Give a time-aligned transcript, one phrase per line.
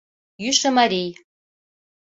[0.43, 1.09] Йӱшӧ марий.